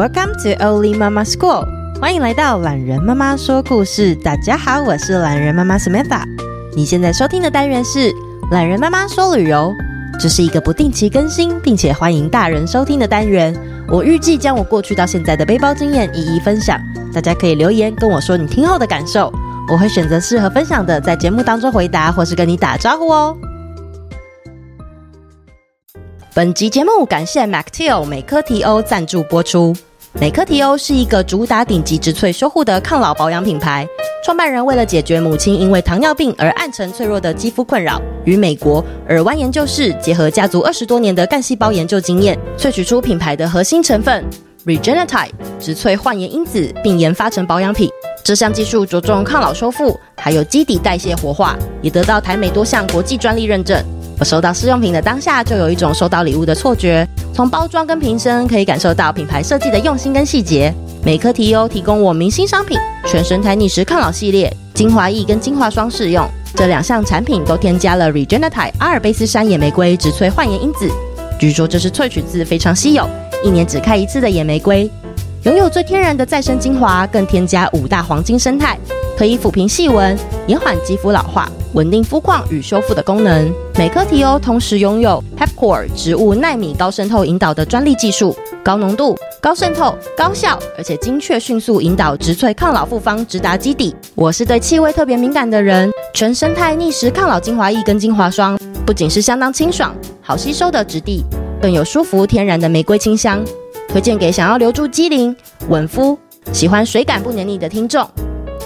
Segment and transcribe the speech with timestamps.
[0.00, 1.68] Welcome to Oli Mama School，
[2.00, 4.14] 欢迎来到懒人妈妈说故事。
[4.14, 6.22] 大家好，我是懒人妈妈 Samantha。
[6.74, 8.10] 你现在收听的单元是
[8.50, 9.74] 懒人妈妈说旅游，
[10.18, 13.54] 这是一个不定期更新，并且欢迎大人收听的单元。
[13.88, 16.80] 我预计将我过去到现在的背包经验一一分享，
[17.12, 19.30] 大家可以留言跟我说你听后的感受，
[19.70, 23.36] 我会选择适合分享的，在节目当中回答或是跟你打招呼哦。
[26.32, 29.76] 本集节目感谢 MacTil 美珂媞欧赞助播出。
[30.18, 33.86] 美科提欧是一个主打顶级植萃修护的抗老保养品牌。
[34.24, 44.24] 创办人为了解决母亲因为糖尿病而暗沉脆弱的肌肤困扰，与美国耳湾研究室结合家族二十多年的干细胞研究经验，萃取出品牌的核心成分
[44.66, 47.88] Regenetide 植萃焕颜因子，并研发成保养品。
[48.24, 53.82] 这项技术着重抗老修复，还有基底代谢活化，也得到台美多项国际专利认证。
[54.20, 57.08] 我收到试用品的当下，就有一种收到礼物的错觉。
[57.32, 60.70] 从包装跟瓶身可以感受到品牌设计的用心跟细节。
[61.02, 70.86] 美珂媞欧提供我明星商品全生态逆时抗老系列精华液跟精华霜试用，这两项产品都添加了 Regenetai 阿尔卑斯山野玫瑰植萃焕颜因子。
[71.38, 73.08] 据说这是萃取自非常稀有、
[73.42, 74.90] 一年只开一次的野玫瑰，
[75.44, 78.78] 拥有最天然的再生精华，更添加五大黄金生态，
[79.16, 80.14] 可以抚平细纹，
[80.46, 81.50] 延缓肌肤老化。
[81.72, 93.94] 稳定肤况与修复的功能，美珂媞欧同时拥有 HepCore 植物纳米高渗透引导的专利技术，高浓度、高渗透、高效，而且精确迅速引导植萃抗老复方直达基底。
[94.16, 101.22] 我是对气味特别敏感的人，全生态逆时抗老精华液跟精华霜，不仅是相当清爽、好吸收的质地，
[101.62, 103.44] 更有舒服天然的玫瑰清香，
[103.86, 105.34] 推荐给想要留住肌龄、
[105.68, 106.18] 稳肤、
[106.52, 108.04] 喜欢水感不黏腻的听众。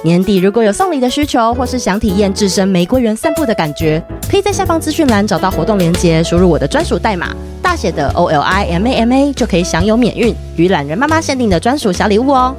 [0.05, 12.55] 年底如果有送礼的需求，或是想体验置身玫瑰园散步的感觉，可以在下方资讯栏找到活动链接，输入我的专属代码大写的 O L I M A M A，就可以享有免运与懒人妈妈限定的专属小礼物哦。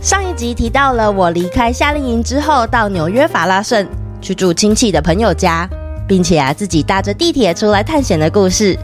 [0.00, 3.86] 上一集提到了我离开夏令营之后，到纽约法拉盛
[4.20, 5.70] 去住亲戚的朋友家，
[6.08, 8.76] 并且啊自己搭着地铁出来探险的故事。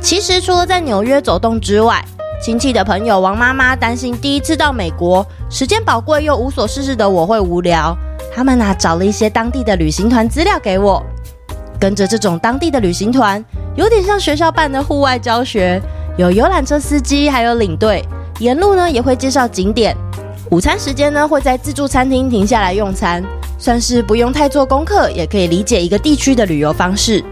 [0.00, 2.04] 其实除了在纽约走动之外，
[2.38, 7.96] 亲戚的朋友王妈妈担心第一次到美国，时间宝贵又无所事事的我会无聊。
[8.32, 11.02] 他们啊找了一些当地的旅行团资料给我，
[11.80, 13.42] 跟着这种当地的旅行团，
[13.74, 15.80] 有点像学校办的户外教学，
[16.18, 18.04] 有游览车司机，还有领队，
[18.38, 19.96] 沿路呢也会介绍景点。
[20.50, 23.24] 午餐时间呢会在自助餐厅停下来用餐，
[23.58, 27.24] 算是不用太做功课，也可以理解一个地区的旅游方式。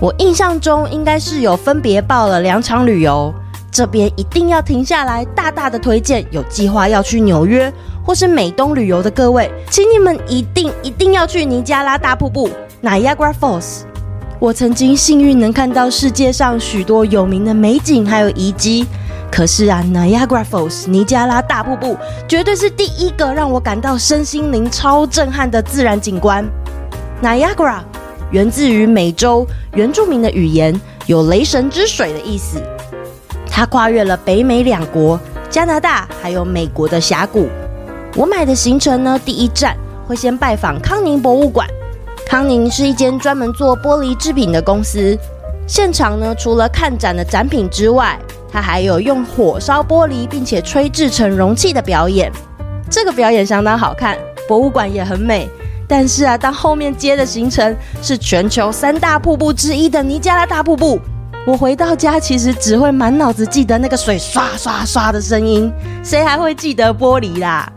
[0.00, 3.32] 我印象中应该是有分别报了两场旅游。
[3.74, 7.72] 这边一定要停下来，大大的推荐有计划要去纽约
[8.04, 12.48] 或是美东旅游的各位，请你们一定一定要去尼加拉大瀑布
[12.84, 13.80] （Niagara Falls）。
[14.38, 18.86] 我曾经幸运能看到世界上许多有名的美景还有遗迹，
[19.28, 21.98] 可是啊，Niagara Falls 尼加拉大瀑布
[22.28, 26.48] 绝对是第一个让我感到身心灵超震撼的自然景观。
[27.20, 27.80] Niagara
[28.30, 32.62] 源自于美洲原住民的语言，有雷神之水的意思。
[33.56, 37.48] 它跨越了北美两国、加拿大还有美国的峡谷。
[38.16, 39.76] 我买的行程呢，第一站
[40.08, 41.64] 会先拜访康宁博物馆。
[42.26, 45.16] 康宁是一间专门做玻璃制品的公司。
[45.68, 48.18] 现场呢，除了看展的展品之外，
[48.50, 52.32] 它还有用火烧玻璃并且吹制成容器的表演。
[52.90, 55.48] 这个表演相当好看，博物馆也很美。
[55.86, 61.00] 但是啊，当后面接的行程是全球三大瀑布之一的尼加拉大瀑布。
[61.46, 65.70] 我回到家，其实只会满脑子记得那个水刷刷刷的声音，
[66.02, 67.70] 谁还会记得玻璃啦？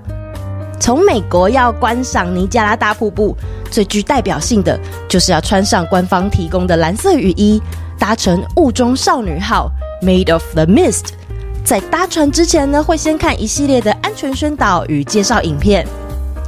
[0.79, 3.35] 从美国要观赏尼加拉大瀑布，
[3.69, 4.79] 最具代表性的
[5.09, 7.61] 就是要穿上官方提供的蓝色雨衣，
[7.99, 9.69] 搭乘雾中少女号
[10.01, 11.07] （Made of the Mist）。
[11.65, 15.85] 在搭船之前呢，会先看一系列的安全宣导与介绍影片。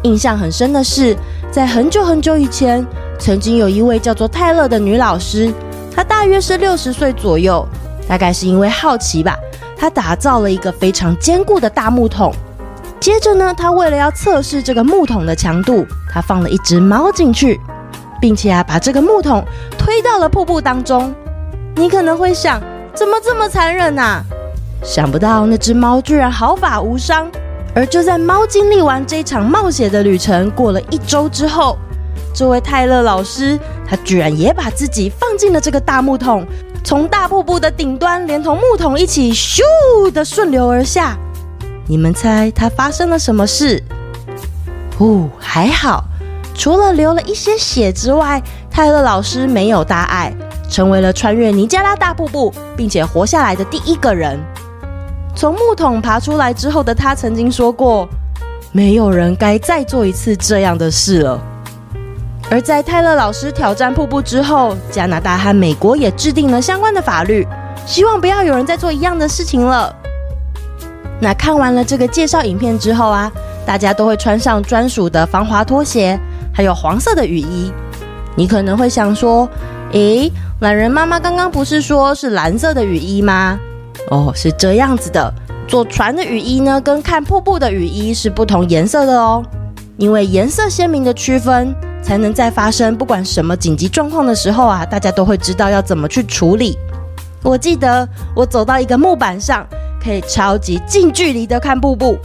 [0.03, 1.17] 印象很深的是，
[1.51, 2.85] 在很久很久以前，
[3.19, 5.53] 曾经有一位叫做泰勒的女老师。
[6.19, 7.66] 大约是六十岁左右，
[8.06, 9.38] 大概是因为好奇吧，
[9.77, 12.33] 他打造了一个非常坚固的大木桶。
[13.00, 17.57] 接着呢，他为了要测试这个木桶的强度，他放了一只猫进去，
[18.19, 19.42] 并且啊，把这个木桶
[19.77, 21.16] 推到了瀑布当中。
[21.77, 22.60] 你可能会想，
[22.94, 24.21] 怎么这么残忍啊？
[24.83, 27.31] 想不到那只猫居然毫发无伤。
[27.74, 31.77] 而就在猫经历完这场冒险的旅程，过了一周之后。
[32.33, 36.45] 这位泰勒老师，他居然也把自己放进了这个大木桶，
[36.83, 39.61] 从大瀑布的顶端连同木桶一起咻
[40.11, 41.17] 的顺流而下。
[41.87, 43.83] 你们猜他发生了什么事？
[44.99, 46.03] 哦，还好，
[46.53, 50.33] 除了流了一些血之外，泰勒老师没有大碍，
[50.69, 54.39] 成为了穿越尼加拉大瀑布并且活下来的第一个人。
[55.35, 58.07] 从木桶爬出来之后的他曾经说过
[58.71, 61.41] ：“没有人该再做一次这样的事了。”
[62.51, 67.47] 而在泰勒老师挑战瀑布之后，加拿大和美国也制定了相关的法律，
[67.85, 69.95] 希望不要有人再做一样的事情了。
[71.21, 73.31] 那看完了这个介绍影片之后啊，
[73.65, 76.19] 大家都会穿上专属的防滑拖鞋，
[76.51, 77.71] 还有黄色的雨衣。
[78.35, 79.47] 你可能会想说
[79.91, 80.31] ：“诶，
[80.61, 83.59] 懒人妈妈刚刚不是说是蓝色的雨衣吗？”
[84.09, 85.31] 哦，是这样子的，
[85.67, 89.43] 坐船的雨衣呢，跟看瀑布的雨衣是不同颜色的哦，
[89.97, 96.77] 因为颜色鲜明的区分，才能在发生不管什么紧急状况的时候啊，大家都会知道要怎么去处理。
[97.43, 99.65] 我记得我走到一个木板上，
[100.03, 102.17] 可以超级近距离的看瀑布，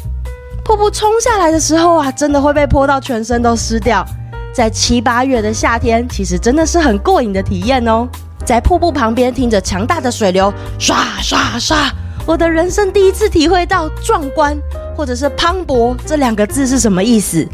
[0.65, 4.05] 瀑布冲下来的时候啊，真的会被泼到全身都湿掉。
[4.53, 8.09] 在七八月的夏天，其实真的是很过瘾的体验哦。
[8.45, 11.91] 在瀑布旁边听着强大的水流刷刷刷，
[12.27, 14.57] 我的人生第一次体会到壮观
[14.97, 17.47] 或者是磅礴这两个字是什么意思。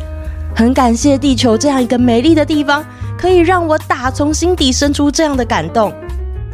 [0.55, 2.85] 很感谢地球这样一个美丽的地方，
[3.17, 5.93] 可以让我打从心底生出这样的感动。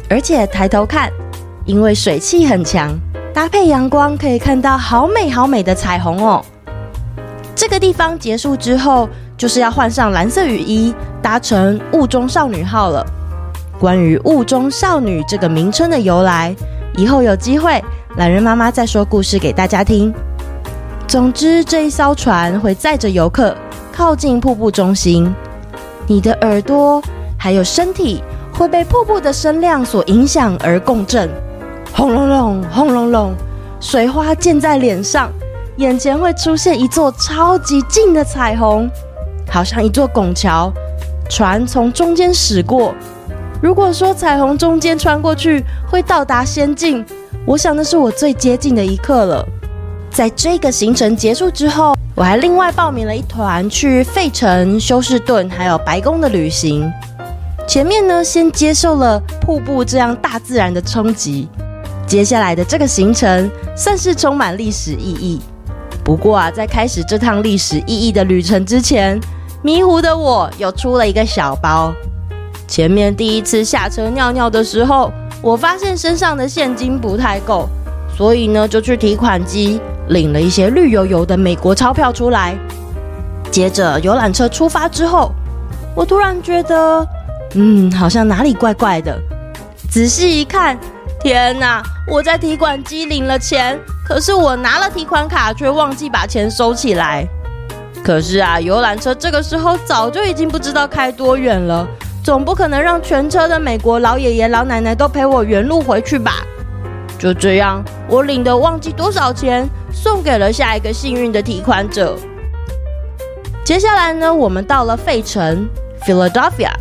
[0.09, 1.11] 而且抬头看，
[1.65, 2.97] 因为水汽很强，
[3.33, 6.43] 搭配阳光，可以看到好美好美的彩虹哦。
[7.53, 13.05] 这个地方结束之后，就是要换上蓝色雨衣，搭乘雾中少女号了。
[13.79, 16.55] 关于雾中少女这个名称的由来，
[16.95, 17.83] 以后有机会，
[18.15, 20.13] 懒人妈妈再说故事给大家听。
[21.07, 23.55] 总之，这一艘船会载着游客
[23.97, 25.33] 靠近瀑布中心，
[26.05, 27.01] 你的耳朵
[27.35, 28.21] 还有身体
[28.53, 31.27] 会被瀑布的声量所影响而共振，
[31.95, 33.33] 轰隆隆，轰隆隆，
[33.79, 35.31] 水花溅在脸上，
[35.77, 38.87] 眼前会出现一座超级近的彩虹，
[39.49, 40.71] 好像一座拱桥，
[41.27, 42.93] 船从中间驶过。
[43.63, 47.03] 如果说彩虹中间穿过去会到达仙境，
[47.47, 49.43] 我想那是我最接近的一刻了。
[50.11, 56.91] 在这个行程结束之后，我还另外报名了一团去费城、休斯顿还有白宫的旅行。
[57.67, 61.47] 前面呢，先接受了瀑布这样大自然的冲击，
[62.07, 65.41] 接下来的这个行程算是充满历史意义。
[66.03, 69.19] 不过啊，在开始这趟历史意义的旅程之前，
[69.61, 71.93] 迷糊的我又出了一个小包。
[72.67, 75.11] 前面第一次下车尿尿的时候，
[75.41, 77.67] 我发现身上的现金不太够，
[78.17, 82.57] 所以呢就去提款机领了一些绿油油的美国钞票出来。
[83.51, 85.31] 接着游览车出发之后，
[85.95, 87.07] 我突然觉得，
[87.55, 89.17] 嗯，好像哪里怪怪的。
[89.89, 90.77] 仔细一看，
[91.21, 91.81] 天哪！
[92.09, 97.27] 我在提款机领了钱，可是我拿了提款卡却忘记把钱收起来。
[98.03, 101.87] 可是啊，游览车这个时候早就已经不知道开多远了。
[102.23, 106.43] 总不可能让全车的美国老爷爷老奶奶都陪我原路回去吧？
[107.17, 112.15] 就这样，我领的忘记多少钱，送给了下一个幸运的提款者。
[113.63, 115.67] 接下来呢，我们到了费城
[116.05, 116.71] （Philadelphia）。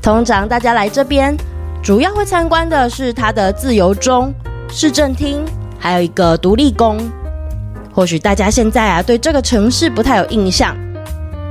[0.00, 1.36] 通常大家来这边，
[1.82, 4.32] 主要会参观的是它的自由钟、
[4.70, 5.44] 市政厅，
[5.78, 6.98] 还有一个独立宫。
[7.92, 10.76] 或许大家现在啊，对这个城市不太有印象，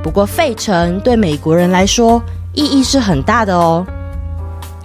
[0.02, 3.86] 不过费城对美国人来说，意义是很大的哦。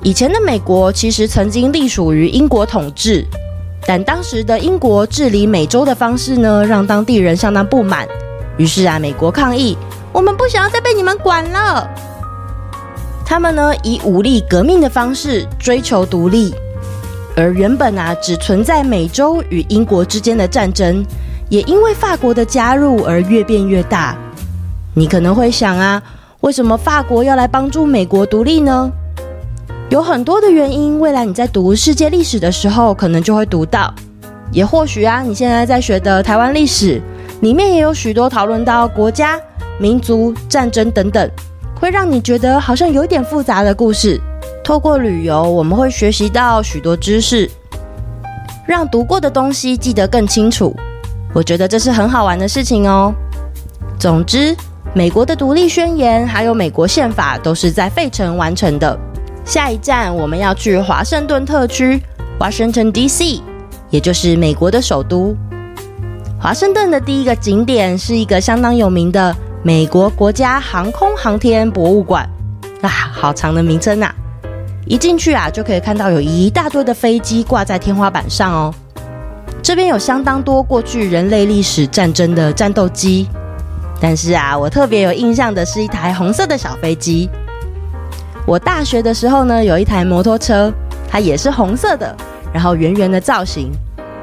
[0.02, 3.26] 以前的美国其实曾经隶属于英国统治，
[3.86, 8.08] 但当时的英国治理美洲的方式呢，让当地人相当不满。
[8.58, 9.78] 于是啊，美国抗议
[10.14, 11.86] ：“我们不想要再被你们管了。”
[13.26, 16.56] 他们呢，以武力革命的方式追求独立。
[17.36, 21.06] 而原本啊，只存在美洲与英国之间的战争，
[21.50, 24.18] 也因为法国的加入而越变越大。
[24.94, 26.02] 你可能会想啊。
[26.42, 28.90] 为什么法国要来帮助美国独立呢？
[29.90, 31.00] 有很多的原因。
[31.00, 33.92] 未来你在读世界历史的时候，可能就会读到。
[34.52, 37.02] 也或许啊，你现在在学的台湾历史
[37.42, 39.40] 里面也有许多讨论到国家、
[39.80, 41.28] 民族、战争等等，
[41.80, 44.22] 会让你觉得好像有点复杂的故事。
[44.64, 47.50] 透过旅游，我们会学习到许多知识，
[48.68, 50.76] 让读过的东西记得更清楚。
[51.34, 53.12] 我觉得这是很好玩的事情哦。
[53.98, 54.56] 总之。
[54.92, 59.00] 美国的独立宣言还有美国宪法都是在费城完成的。
[59.50, 62.00] 下一站我们要去华盛顿特区
[62.40, 63.42] （Washington D.C.），
[63.90, 65.36] 也就是美国的首都。
[66.40, 72.30] 华盛顿的第一个景点是一个相当有名的美国国家航空航天博物馆
[72.84, 74.12] 啊，好长的名称呐！
[74.86, 78.72] 一进去啊，就可以看到有一大堆的飞机挂在天花板上哦。
[79.64, 83.28] 这边有相当多过去人类历史战争的战斗机。
[84.00, 87.28] 但是啊，我特别有印象的是一台红色的小飞机。
[88.50, 90.74] 我大学的时候呢，有一台摩托车，
[91.08, 92.18] 它也是红色的，
[92.52, 93.72] 然后圆圆的造型。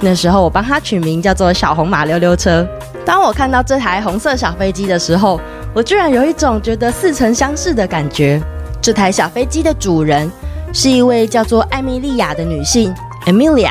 [0.00, 2.66] 那时候我帮它取名叫做“小红马溜溜车”。
[3.06, 5.40] 当我看到这台红色小飞机的时候，
[5.72, 8.42] 我居然有一种觉得似曾相识的感觉。
[8.82, 10.28] 这台小飞机的主人
[10.72, 12.92] 是一位叫做艾米莉亚的女性
[13.26, 13.70] ，Amelia。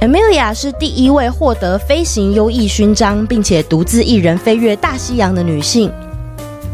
[0.00, 5.92] Amelia 是第一位获得飞行优异勋章，并且独自一人飞越大西洋的女性。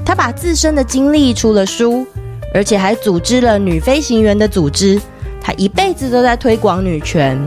[0.02, 2.06] 她把自身的经历出了书。
[2.52, 5.00] 而且还组织了女飞行员的组织，
[5.40, 7.38] 她一辈子都在推广女权。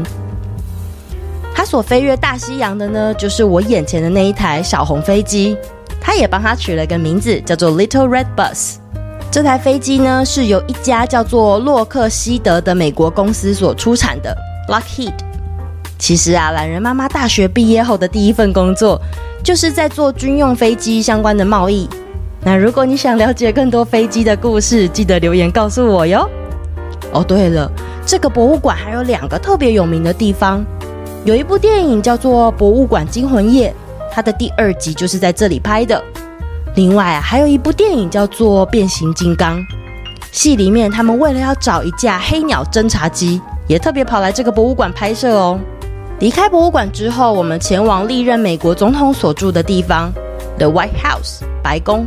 [1.54, 5.58] 她所飞越大西洋的呢，就是我眼前的那一台小红飞机。
[6.02, 8.76] 她也帮她取了个名字，叫做 Little Red Bus。
[9.32, 14.36] 这台飞机呢，是由一家叫做洛克希德的美国公司所出产的
[14.70, 15.14] Lockheed。
[15.98, 19.02] 其实啊，懒人妈妈大学毕业后的第一份工作，
[19.44, 21.90] 就是在做军用飞机相关的贸易。
[22.46, 26.30] 那如果你想了解更多飞机的故事，记得留言告诉我哟。
[27.14, 27.72] 哦，对了，
[28.06, 30.66] 这个博物馆还有两个特别有名的地方，
[31.24, 33.74] 有一部电影叫做《博物馆惊魂夜》，
[34.14, 36.04] 它的第二集就是在这里拍的。
[36.76, 39.60] 另外啊，还有一部电影叫做《变形金刚》，
[40.32, 45.60] 戏里面他们为了要找一架黑鸟侦察机，也特别跑来这个博物馆拍摄哦。
[46.20, 50.12] 离开博物馆之后，我们前往历任美国总统所住的地方
[50.58, 52.06] ，The White House，白宫。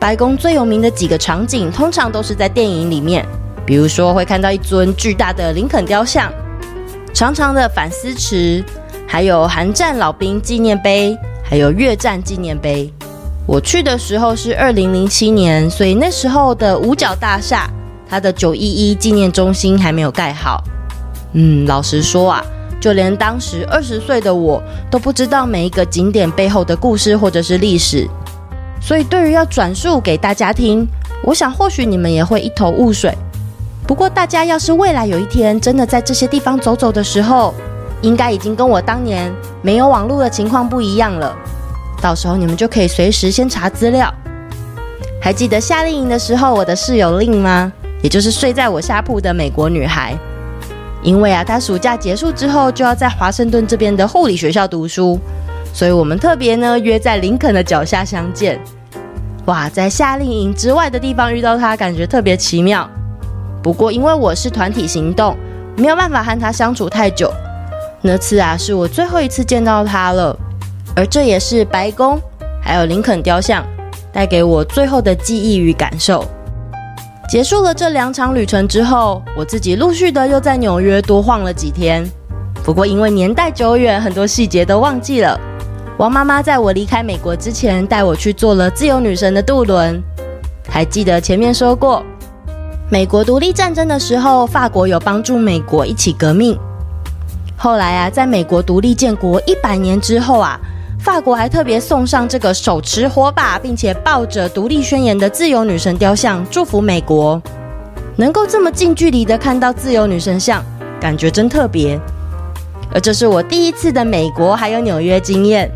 [0.00, 3.26] 白宫最有名的几个场景，通常都是在电影里面，
[3.66, 6.32] 比如说会看到一尊巨大的林肯雕像、
[7.12, 8.64] 长长的反思池，
[9.08, 12.92] 还有韩战老兵纪念碑，还有越战纪念碑。
[13.44, 17.68] 我去的时候是二零零七年，所以那时候的五角大厦，
[18.08, 20.62] 它的九一一纪念中心还没有盖好。
[21.32, 22.44] 嗯，老实说啊，
[22.80, 28.08] 就连当时二十岁的我都不知道每一个景点背后的故事或者是历史。
[28.80, 30.86] 所以，对于要转述给大家听，
[31.22, 33.16] 我想或许你们也会一头雾水。
[33.86, 37.54] 不过，大家要是未来有一天真的在这些地方走走的时候，
[38.02, 39.32] 应该已经跟我当年
[39.62, 41.34] 没有网络的情况不一样了。
[42.00, 44.12] 到时候你们就可以随时先查资料。
[45.20, 47.72] 还记得夏令营的时候，我的室友令吗？
[48.02, 50.16] 也就是睡在我下铺的美国女孩。
[51.02, 55.18] 因为啊，她暑假结束之后就要在华盛顿这边的护理学校读书。
[55.72, 58.60] 所以我们特别呢约在林肯的脚下相见，
[59.46, 62.88] 哇，在夏令营之外的地方遇到他，感觉特别奇妙。
[63.62, 65.36] 不过因为我是团体行动，
[65.76, 67.32] 没有办法和他相处太久。
[68.00, 70.36] 那次啊，是我最后一次见到他了，
[70.94, 72.20] 而这也是白宫
[72.60, 73.64] 还有林肯雕像
[74.12, 76.24] 带给我最后的记忆与感受。
[77.28, 82.08] 结束了这两场旅程之后，我自己陆续的又在纽约多晃了几天。
[82.64, 85.38] 不过因为年代久远，很多细节都忘记了。
[85.98, 90.00] 王妈妈在我离开美国之前，带我去坐了自由女神的渡轮。
[90.68, 92.04] 还记得前面说过，
[92.88, 96.56] 美国独立战争的时候，法国有帮助美国一起革命。
[97.56, 100.56] 后来啊，在美国独立建国一百年之后啊，
[101.00, 107.42] 法国还特别送上这个手持火把并且抱着独立宣言的自由女神雕像，祝福美国。
[108.14, 110.64] 能够这么近距离的看到自由女神像，
[111.00, 111.98] 感觉真特别。
[112.94, 115.68] 而这是我第一次的美国还有纽约经验。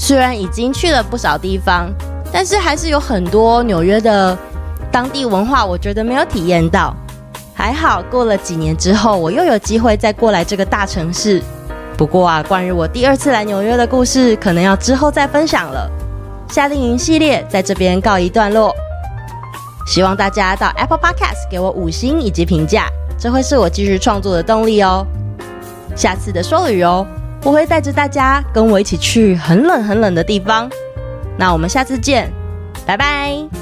[0.00, 1.92] 虽然已经去了不少地方，
[2.32, 4.38] 但是还是有很多纽约的
[4.92, 6.94] 当地文化，我觉得没有体验到。
[7.52, 11.42] 还好，过了几年之后，我又有机会再过来这个大城市。
[11.96, 15.90] 不过啊，关于我第二次来纽约的故事，可能要之后再分享了。
[16.48, 18.72] 夏令营系列在这边告一段落，
[19.84, 22.86] 希望大家到 Apple Podcast 给我五星以及评价，
[23.18, 25.04] 这会是我继续创作的动力哦。
[25.96, 27.04] 下次的说旅游。
[27.44, 30.70] 我会带着大家跟我一起去很冷很冷的地方，
[31.38, 32.30] 那我们下次见，
[32.86, 33.57] 拜拜。